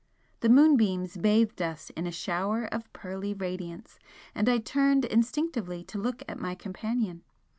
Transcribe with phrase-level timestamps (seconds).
[0.39, 3.99] The moonbeams bathed us in a shower of pearly radiance,
[4.33, 7.21] and I turned instinctively to look at my companion.